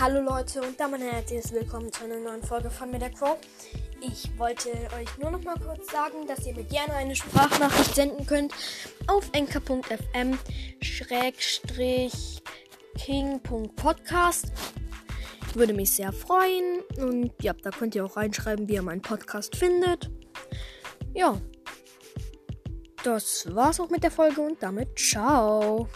[0.00, 3.36] Hallo Leute und damit herzlich herzliches Willkommen zu einer neuen Folge von mir, der Crow.
[4.00, 8.24] Ich wollte euch nur noch mal kurz sagen, dass ihr mir gerne eine Sprachnachricht senden
[8.24, 8.54] könnt
[9.08, 10.38] auf enker.fm
[12.96, 14.46] king.podcast.
[15.46, 19.02] Ich Würde mich sehr freuen und ja, da könnt ihr auch reinschreiben, wie ihr meinen
[19.02, 20.10] Podcast findet.
[21.12, 21.38] Ja,
[23.04, 25.88] das war's auch mit der Folge und damit ciao.